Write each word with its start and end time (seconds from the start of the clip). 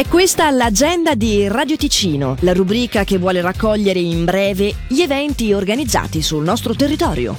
È 0.00 0.08
questa 0.08 0.50
l'agenda 0.50 1.14
di 1.14 1.46
Radio 1.46 1.76
Ticino, 1.76 2.34
la 2.40 2.54
rubrica 2.54 3.04
che 3.04 3.18
vuole 3.18 3.42
raccogliere 3.42 3.98
in 3.98 4.24
breve 4.24 4.74
gli 4.88 5.02
eventi 5.02 5.52
organizzati 5.52 6.22
sul 6.22 6.42
nostro 6.42 6.74
territorio. 6.74 7.36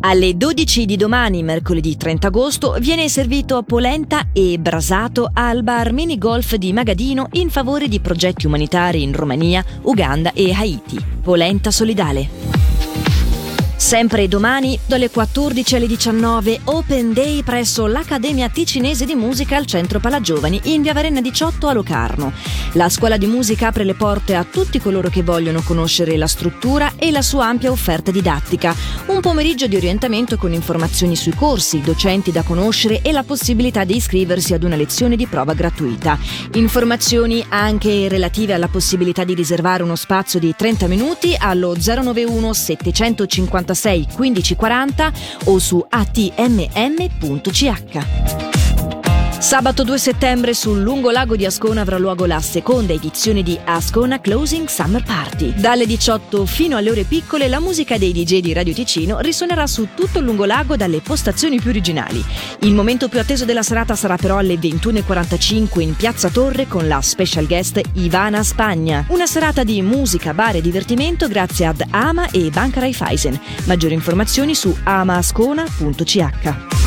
Alle 0.00 0.36
12 0.36 0.84
di 0.84 0.96
domani, 0.96 1.42
mercoledì 1.42 1.96
30 1.96 2.26
agosto, 2.26 2.76
viene 2.80 3.08
servito 3.08 3.62
polenta 3.62 4.26
e 4.34 4.58
brasato 4.58 5.30
al 5.32 5.62
bar 5.62 5.94
mini 5.94 6.18
golf 6.18 6.56
di 6.56 6.74
Magadino 6.74 7.28
in 7.32 7.48
favore 7.48 7.88
di 7.88 8.00
progetti 8.00 8.44
umanitari 8.44 9.02
in 9.02 9.14
Romania, 9.14 9.64
Uganda 9.84 10.34
e 10.34 10.52
Haiti. 10.52 11.02
Polenta 11.22 11.70
solidale. 11.70 12.59
Sempre 13.80 14.28
domani, 14.28 14.78
dalle 14.84 15.08
14 15.08 15.76
alle 15.76 15.86
19, 15.86 16.60
Open 16.64 17.14
Day 17.14 17.42
presso 17.42 17.86
l'Accademia 17.86 18.50
Ticinese 18.50 19.06
di 19.06 19.14
Musica 19.14 19.56
al 19.56 19.64
Centro 19.64 20.00
Palagiovani 20.00 20.60
in 20.64 20.82
via 20.82 20.92
Varenna 20.92 21.22
18 21.22 21.66
a 21.66 21.72
Locarno. 21.72 22.30
La 22.74 22.90
scuola 22.90 23.16
di 23.16 23.26
musica 23.26 23.68
apre 23.68 23.84
le 23.84 23.94
porte 23.94 24.34
a 24.34 24.44
tutti 24.44 24.78
coloro 24.80 25.08
che 25.08 25.22
vogliono 25.22 25.62
conoscere 25.62 26.18
la 26.18 26.26
struttura 26.26 26.92
e 26.98 27.10
la 27.10 27.22
sua 27.22 27.46
ampia 27.46 27.70
offerta 27.70 28.10
didattica. 28.10 28.76
Un 29.06 29.20
pomeriggio 29.20 29.66
di 29.66 29.76
orientamento 29.76 30.36
con 30.36 30.52
informazioni 30.52 31.16
sui 31.16 31.34
corsi, 31.34 31.80
docenti 31.80 32.30
da 32.30 32.42
conoscere 32.42 33.00
e 33.00 33.12
la 33.12 33.24
possibilità 33.24 33.84
di 33.84 33.96
iscriversi 33.96 34.52
ad 34.52 34.62
una 34.62 34.76
lezione 34.76 35.16
di 35.16 35.26
prova 35.26 35.54
gratuita. 35.54 36.18
Informazioni 36.52 37.42
anche 37.48 38.08
relative 38.08 38.52
alla 38.52 38.68
possibilità 38.68 39.24
di 39.24 39.34
riservare 39.34 39.82
uno 39.82 39.96
spazio 39.96 40.38
di 40.38 40.54
30 40.54 40.86
minuti 40.86 41.34
allo 41.36 41.74
091 41.74 42.52
750 42.52 43.68
96 43.74 44.18
1540 44.18 45.12
o 45.46 45.60
su 45.60 45.86
atmm.ch. 45.90 46.50
Sabato 49.40 49.84
2 49.84 49.98
settembre 49.98 50.52
sul 50.52 50.82
lungo 50.82 51.10
lago 51.10 51.34
di 51.34 51.46
Ascona 51.46 51.80
avrà 51.80 51.96
luogo 51.96 52.26
la 52.26 52.40
seconda 52.40 52.92
edizione 52.92 53.42
di 53.42 53.58
Ascona 53.64 54.20
Closing 54.20 54.68
Summer 54.68 55.02
Party. 55.02 55.54
Dalle 55.56 55.86
18 55.86 56.44
fino 56.44 56.76
alle 56.76 56.90
ore 56.90 57.04
piccole 57.04 57.48
la 57.48 57.58
musica 57.58 57.96
dei 57.96 58.12
DJ 58.12 58.40
di 58.40 58.52
Radio 58.52 58.74
Ticino 58.74 59.18
risuonerà 59.20 59.66
su 59.66 59.88
tutto 59.94 60.18
il 60.18 60.26
lungo 60.26 60.44
lago 60.44 60.76
dalle 60.76 61.00
postazioni 61.00 61.58
più 61.58 61.70
originali. 61.70 62.22
Il 62.60 62.74
momento 62.74 63.08
più 63.08 63.18
atteso 63.18 63.46
della 63.46 63.62
serata 63.62 63.96
sarà 63.96 64.16
però 64.16 64.36
alle 64.36 64.56
21.45 64.56 65.80
in 65.80 65.96
Piazza 65.96 66.28
Torre 66.28 66.68
con 66.68 66.86
la 66.86 67.00
special 67.00 67.46
guest 67.46 67.80
Ivana 67.94 68.42
Spagna. 68.42 69.06
Una 69.08 69.26
serata 69.26 69.64
di 69.64 69.80
musica, 69.80 70.34
bar 70.34 70.56
e 70.56 70.60
divertimento 70.60 71.28
grazie 71.28 71.64
ad 71.64 71.82
Ama 71.88 72.28
e 72.28 72.50
Banca 72.50 72.80
Raiffeisen. 72.80 73.40
Maggiori 73.64 73.94
informazioni 73.94 74.54
su 74.54 74.76
amascona.ch. 74.84 76.79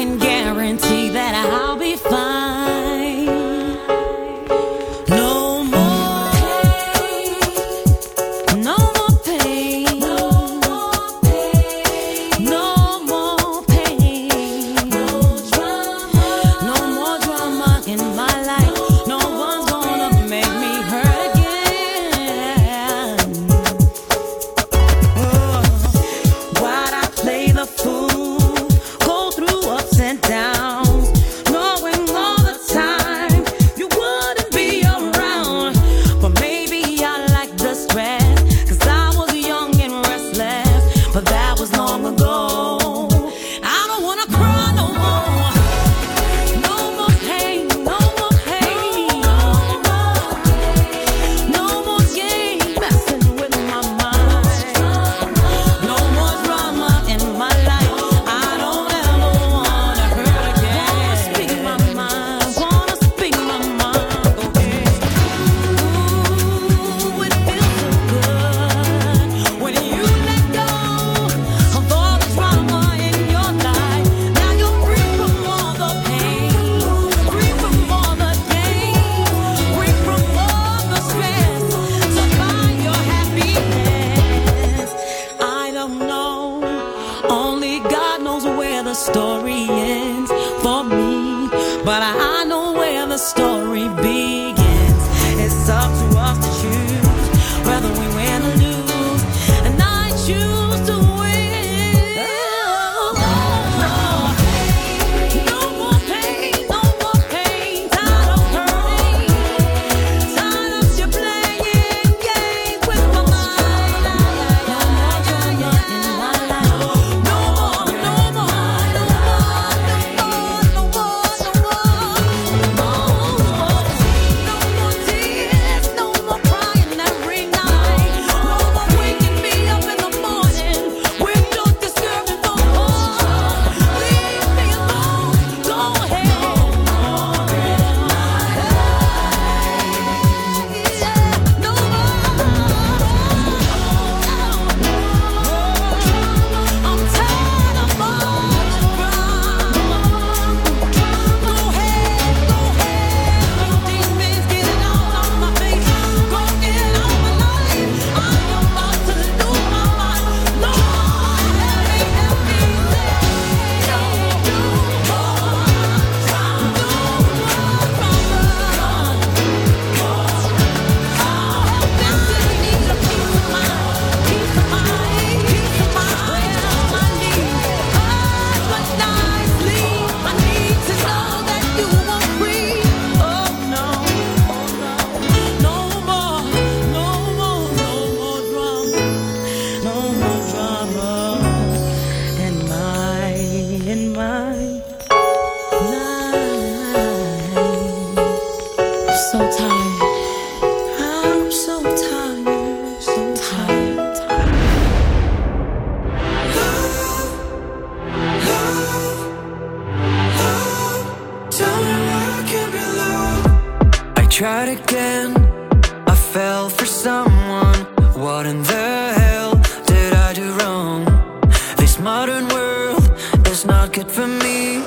is 223.56 223.64
not 223.64 223.90
good 223.92 224.10
for 224.10 224.26
me. 224.26 224.84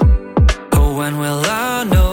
Oh, 0.74 0.94
when 0.98 1.18
will 1.18 1.42
I 1.46 1.84
know 1.86 2.09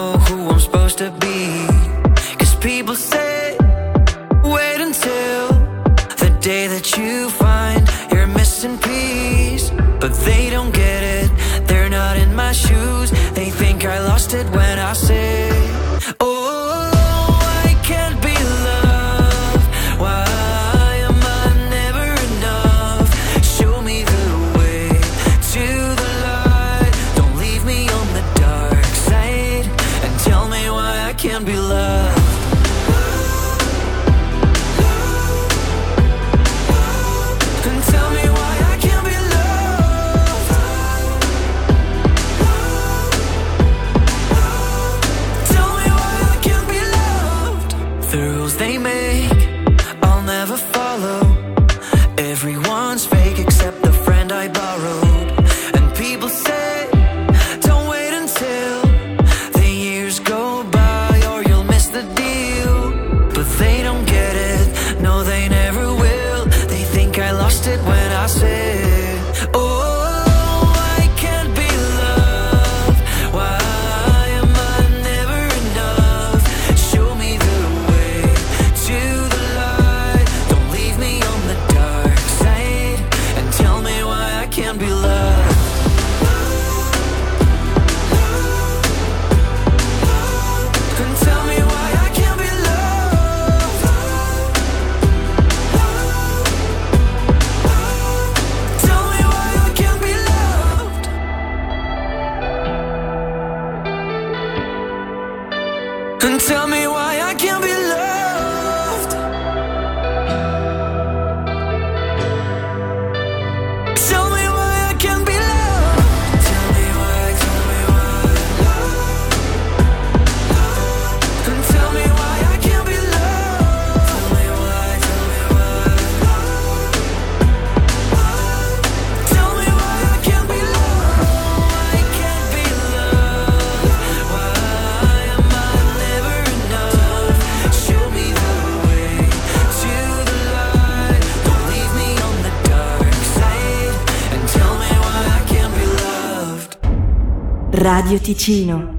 Radio 147.88 148.18
Ticino. 148.18 148.98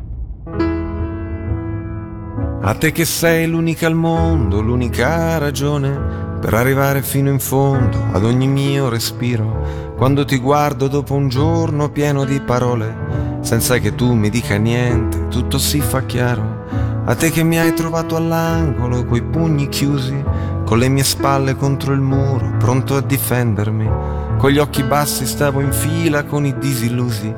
A 2.61 2.73
te 2.75 2.93
che 2.93 3.03
sei 3.03 3.45
l'unica 3.45 3.85
al 3.85 3.95
mondo, 3.95 4.61
l'unica 4.61 5.37
ragione 5.37 6.37
per 6.39 6.53
arrivare 6.53 7.01
fino 7.01 7.29
in 7.29 7.39
fondo 7.39 8.01
ad 8.13 8.23
ogni 8.23 8.47
mio 8.47 8.87
respiro. 8.87 9.93
Quando 9.97 10.23
ti 10.23 10.37
guardo 10.37 10.87
dopo 10.87 11.15
un 11.15 11.27
giorno 11.27 11.89
pieno 11.89 12.23
di 12.23 12.39
parole, 12.39 13.39
senza 13.41 13.77
che 13.79 13.93
tu 13.93 14.13
mi 14.13 14.29
dica 14.29 14.55
niente, 14.55 15.27
tutto 15.27 15.57
si 15.57 15.81
fa 15.81 16.05
chiaro. 16.05 16.63
A 17.03 17.13
te 17.13 17.29
che 17.29 17.43
mi 17.43 17.59
hai 17.59 17.73
trovato 17.73 18.15
all'angolo, 18.15 19.03
coi 19.03 19.21
pugni 19.21 19.67
chiusi, 19.67 20.23
con 20.63 20.77
le 20.77 20.87
mie 20.87 21.03
spalle 21.03 21.57
contro 21.57 21.91
il 21.91 21.99
muro, 21.99 22.55
pronto 22.57 22.95
a 22.95 23.01
difendermi. 23.01 24.16
Con 24.37 24.51
gli 24.51 24.59
occhi 24.59 24.83
bassi 24.83 25.25
stavo 25.25 25.61
in 25.61 25.71
fila 25.71 26.23
con 26.23 26.45
i 26.45 26.55
disillusi. 26.59 27.33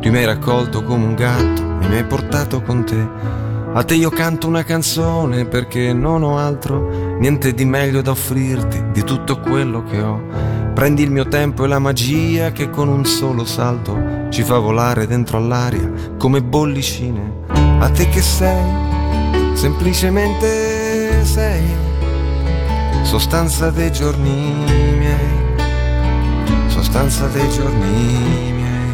Tu 0.00 0.10
mi 0.10 0.18
hai 0.18 0.24
raccolto 0.24 0.84
come 0.84 1.04
un 1.04 1.14
gatto 1.14 1.62
e 1.80 1.88
mi 1.88 1.96
hai 1.96 2.04
portato 2.04 2.62
con 2.62 2.84
te. 2.84 3.08
A 3.72 3.82
te 3.82 3.94
io 3.94 4.08
canto 4.10 4.46
una 4.46 4.62
canzone 4.62 5.46
perché 5.46 5.92
non 5.92 6.22
ho 6.22 6.38
altro, 6.38 7.16
niente 7.18 7.54
di 7.54 7.64
meglio 7.64 8.02
da 8.02 8.12
offrirti 8.12 8.92
di 8.92 9.02
tutto 9.02 9.40
quello 9.40 9.82
che 9.82 10.00
ho. 10.00 10.22
Prendi 10.72 11.02
il 11.02 11.10
mio 11.10 11.26
tempo 11.26 11.64
e 11.64 11.68
la 11.68 11.80
magia 11.80 12.52
che 12.52 12.70
con 12.70 12.86
un 12.86 13.04
solo 13.04 13.44
salto 13.44 14.28
ci 14.30 14.44
fa 14.44 14.58
volare 14.58 15.08
dentro 15.08 15.38
all'aria 15.38 15.90
come 16.16 16.40
bollicine. 16.40 17.42
A 17.80 17.90
te 17.90 18.08
che 18.08 18.22
sei, 18.22 18.64
semplicemente 19.54 21.24
sei, 21.24 21.64
sostanza 23.02 23.70
dei 23.70 23.90
giorni 23.90 24.93
miei, 26.94 27.10
sostanza 27.10 27.26
dei 27.26 27.48
giorni 27.50 28.52
miei. 28.52 28.92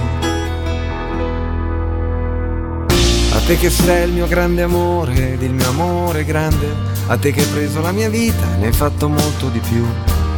A 3.32 3.40
te 3.46 3.56
che 3.58 3.70
sei 3.70 4.08
il 4.08 4.12
mio 4.12 4.26
grande 4.26 4.62
amore 4.62 5.32
ed 5.32 5.42
il 5.42 5.52
mio 5.52 5.68
amore 5.68 6.24
grande, 6.24 6.74
a 7.06 7.16
te 7.16 7.32
che 7.32 7.40
hai 7.40 7.46
preso 7.46 7.80
la 7.80 7.92
mia 7.92 8.08
vita 8.08 8.54
e 8.54 8.56
ne 8.58 8.66
hai 8.66 8.72
fatto 8.72 9.08
molto 9.08 9.48
di 9.48 9.60
più, 9.60 9.84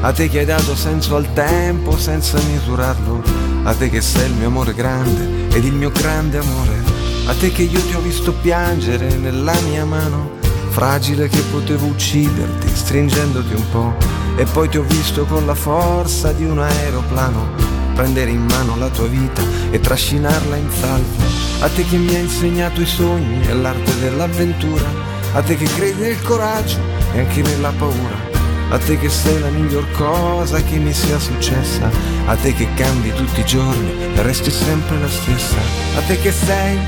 a 0.00 0.12
te 0.12 0.28
che 0.28 0.40
hai 0.40 0.44
dato 0.44 0.74
senso 0.74 1.16
al 1.16 1.32
tempo 1.32 1.96
senza 1.96 2.38
misurarlo, 2.40 3.22
a 3.64 3.74
te 3.74 3.88
che 3.88 4.00
sei 4.00 4.26
il 4.26 4.34
mio 4.34 4.48
amore 4.48 4.74
grande 4.74 5.48
ed 5.54 5.64
il 5.64 5.74
mio 5.74 5.90
grande 5.90 6.38
amore, 6.38 6.82
a 7.26 7.34
te 7.34 7.50
che 7.50 7.62
io 7.62 7.80
ti 7.80 7.94
ho 7.94 8.00
visto 8.00 8.32
piangere 8.32 9.14
nella 9.16 9.54
mia 9.68 9.84
mano, 9.84 10.40
fragile 10.72 11.28
che 11.28 11.40
potevo 11.50 11.86
ucciderti 11.86 12.68
stringendoti 12.74 13.54
un 13.54 13.68
po', 13.70 13.94
e 14.36 14.44
poi 14.46 14.68
ti 14.70 14.78
ho 14.78 14.82
visto 14.82 15.24
con 15.26 15.44
la 15.44 15.54
forza 15.54 16.32
di 16.32 16.44
un 16.44 16.58
aeroplano 16.58 17.72
prendere 17.94 18.30
in 18.30 18.44
mano 18.46 18.76
la 18.76 18.88
tua 18.88 19.06
vita 19.06 19.42
e 19.70 19.78
trascinarla 19.78 20.56
in 20.56 20.70
salvo. 20.70 21.22
A 21.60 21.68
te 21.68 21.84
che 21.84 21.96
mi 21.96 22.14
hai 22.14 22.22
insegnato 22.22 22.80
i 22.80 22.86
sogni 22.86 23.46
e 23.46 23.52
l'arte 23.54 23.98
dell'avventura, 24.00 24.88
a 25.34 25.42
te 25.42 25.56
che 25.56 25.66
credi 25.66 26.00
nel 26.00 26.22
coraggio 26.22 26.78
e 27.12 27.20
anche 27.20 27.42
nella 27.42 27.72
paura. 27.76 28.30
A 28.70 28.78
te 28.78 28.96
che 28.96 29.10
sei 29.10 29.38
la 29.38 29.50
miglior 29.50 29.86
cosa 29.92 30.62
che 30.62 30.78
mi 30.78 30.94
sia 30.94 31.18
successa, 31.18 31.90
a 32.24 32.34
te 32.36 32.54
che 32.54 32.66
cambi 32.74 33.12
tutti 33.12 33.40
i 33.40 33.44
giorni 33.44 34.14
e 34.14 34.22
resti 34.22 34.50
sempre 34.50 34.98
la 34.98 35.10
stessa. 35.10 35.58
A 35.96 36.00
te 36.00 36.18
che 36.18 36.32
sei, 36.32 36.78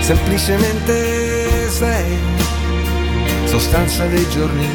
semplicemente 0.00 1.68
sei, 1.68 2.16
sostanza 3.50 4.06
dei 4.06 4.28
giorni 4.28 4.66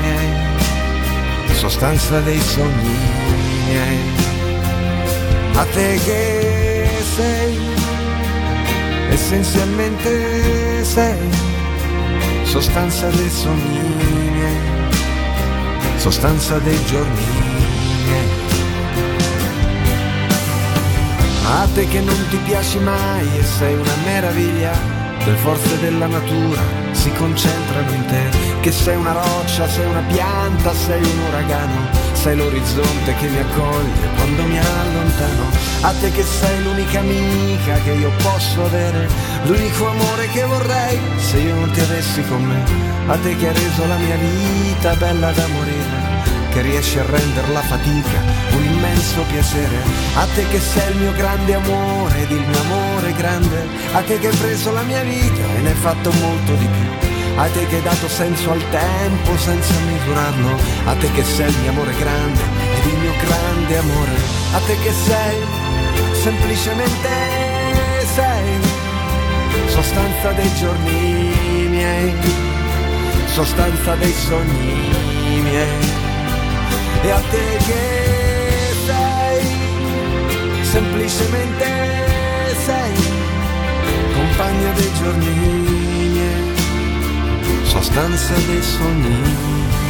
miei, 0.00 0.32
sostanza 1.52 2.20
dei 2.20 2.40
sogni 2.40 2.96
miei 3.66 3.98
a 5.56 5.64
te 5.64 6.00
che 6.04 6.88
sei, 7.16 7.58
essenzialmente 9.10 10.84
sei, 10.84 11.28
sostanza 12.44 13.08
dei 13.08 13.30
sogni 13.30 13.80
miei, 14.32 14.58
sostanza 15.96 16.58
dei 16.58 16.84
giorni 16.84 17.24
miei. 18.04 18.28
A 21.46 21.68
te 21.74 21.88
che 21.88 22.00
non 22.00 22.26
ti 22.30 22.36
piaci 22.44 22.78
mai 22.78 23.28
e 23.38 23.42
sei 23.42 23.74
una 23.74 23.94
meraviglia, 24.04 25.03
le 25.24 25.34
forze 25.36 25.80
della 25.80 26.06
natura 26.06 26.60
si 26.92 27.10
concentrano 27.12 27.90
in 27.92 28.04
te, 28.06 28.22
che 28.60 28.70
sei 28.70 28.96
una 28.96 29.12
roccia, 29.12 29.66
sei 29.68 29.86
una 29.86 30.02
pianta, 30.08 30.74
sei 30.74 31.02
un 31.02 31.18
uragano, 31.28 31.88
sei 32.12 32.36
l'orizzonte 32.36 33.14
che 33.14 33.28
mi 33.28 33.38
accoglie 33.38 34.08
quando 34.16 34.42
mi 34.44 34.58
allontano, 34.58 35.44
a 35.82 35.92
te 35.92 36.10
che 36.10 36.22
sei 36.22 36.62
l'unica 36.62 37.00
amica 37.00 37.74
che 37.84 37.92
io 37.92 38.10
posso 38.22 38.64
avere, 38.64 39.08
l'unico 39.44 39.88
amore 39.88 40.28
che 40.28 40.44
vorrei 40.44 40.98
se 41.16 41.38
io 41.38 41.54
non 41.54 41.70
ti 41.70 41.80
avessi 41.80 42.22
con 42.26 42.42
me, 42.42 42.62
a 43.06 43.16
te 43.16 43.36
che 43.36 43.48
hai 43.48 43.54
reso 43.54 43.86
la 43.86 43.96
mia 43.96 44.16
vita 44.16 44.94
bella 44.96 45.30
da 45.32 45.46
morire 45.48 46.03
che 46.54 46.62
riesci 46.62 47.00
a 47.00 47.04
rendere 47.04 47.48
la 47.48 47.62
fatica 47.62 48.22
un 48.54 48.64
immenso 48.64 49.22
piacere. 49.22 49.76
A 50.14 50.24
te 50.36 50.46
che 50.46 50.60
sei 50.60 50.92
il 50.92 50.98
mio 50.98 51.12
grande 51.12 51.54
amore 51.54 52.22
ed 52.22 52.30
il 52.30 52.46
mio 52.46 52.60
amore 52.60 53.12
grande. 53.14 53.66
A 53.92 54.00
te 54.02 54.20
che 54.20 54.28
hai 54.28 54.36
preso 54.36 54.70
la 54.70 54.82
mia 54.82 55.02
vita 55.02 55.42
e 55.56 55.60
ne 55.62 55.70
hai 55.70 55.74
fatto 55.74 56.12
molto 56.12 56.54
di 56.54 56.66
più. 56.66 57.08
A 57.36 57.46
te 57.48 57.66
che 57.66 57.74
hai 57.74 57.82
dato 57.82 58.08
senso 58.08 58.52
al 58.52 58.62
tempo 58.70 59.36
senza 59.36 59.74
misurarlo. 59.80 60.56
A 60.84 60.94
te 60.94 61.10
che 61.10 61.24
sei 61.24 61.50
il 61.50 61.58
mio 61.58 61.70
amore 61.70 61.94
grande 61.98 62.42
ed 62.78 62.86
il 62.86 62.98
mio 62.98 63.14
grande 63.24 63.78
amore. 63.78 64.14
A 64.52 64.58
te 64.60 64.78
che 64.78 64.92
sei 64.92 65.36
semplicemente 66.22 67.08
sei 68.14 68.82
sostanza 69.66 70.30
dei 70.30 70.54
giorni 70.54 71.66
miei, 71.68 72.14
sostanza 73.26 73.96
dei 73.96 74.12
sogni 74.12 75.40
miei 75.42 75.93
e 77.04 77.10
a 77.10 77.20
te 77.30 77.56
che 77.66 77.82
sei, 78.86 79.44
semplicemente 80.62 81.66
sei, 82.64 82.94
compagna 84.14 84.72
dei 84.72 84.92
giorni 84.94 85.54
sostanza 87.64 88.34
dei 88.46 88.62
sogni. 88.62 89.83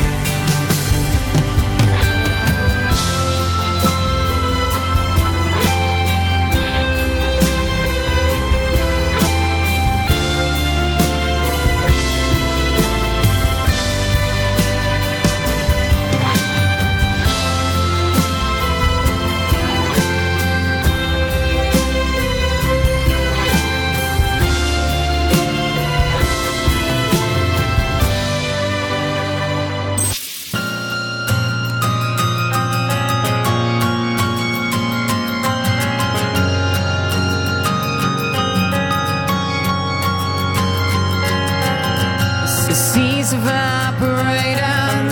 The 42.75 42.81
seas 42.81 43.33
evaporating, 43.33 45.07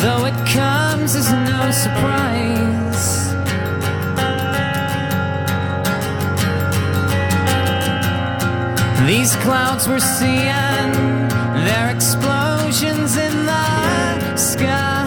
though 0.00 0.24
it 0.26 0.34
comes 0.48 1.14
as 1.14 1.30
no 1.32 1.70
surprise. 1.70 3.30
These 9.06 9.36
clouds 9.36 9.86
we're 9.86 10.00
seeing, 10.00 10.90
they're 11.64 11.90
explosions 11.94 13.16
in 13.16 13.46
the 13.46 14.36
sky. 14.36 15.06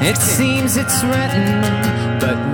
It 0.00 0.16
seems 0.18 0.76
it's 0.76 1.02
written, 1.02 1.60
but 2.20 2.36
we 2.38 2.44